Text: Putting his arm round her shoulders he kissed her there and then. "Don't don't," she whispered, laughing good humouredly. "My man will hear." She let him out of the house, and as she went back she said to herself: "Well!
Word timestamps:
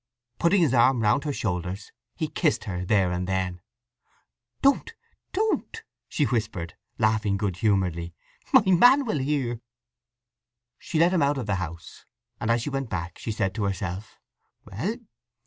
Putting 0.39 0.61
his 0.61 0.73
arm 0.73 1.03
round 1.03 1.25
her 1.25 1.31
shoulders 1.31 1.91
he 2.15 2.27
kissed 2.27 2.63
her 2.63 2.83
there 2.83 3.11
and 3.11 3.27
then. 3.27 3.61
"Don't 4.63 4.95
don't," 5.31 5.83
she 6.09 6.23
whispered, 6.23 6.73
laughing 6.97 7.37
good 7.37 7.57
humouredly. 7.57 8.15
"My 8.51 8.63
man 8.65 9.05
will 9.05 9.19
hear." 9.19 9.61
She 10.79 10.97
let 10.97 11.13
him 11.13 11.21
out 11.21 11.37
of 11.37 11.45
the 11.45 11.57
house, 11.61 12.05
and 12.39 12.49
as 12.49 12.63
she 12.63 12.71
went 12.71 12.89
back 12.89 13.19
she 13.19 13.31
said 13.31 13.53
to 13.53 13.65
herself: 13.65 14.17
"Well! 14.65 14.95